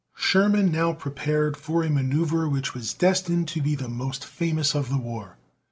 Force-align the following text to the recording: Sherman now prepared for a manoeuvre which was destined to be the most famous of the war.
Sherman 0.15 0.71
now 0.71 0.93
prepared 0.93 1.55
for 1.55 1.83
a 1.83 1.89
manoeuvre 1.91 2.49
which 2.49 2.73
was 2.73 2.91
destined 2.91 3.47
to 3.49 3.61
be 3.61 3.75
the 3.75 3.87
most 3.87 4.25
famous 4.25 4.73
of 4.73 4.89
the 4.89 4.97
war. 4.97 5.37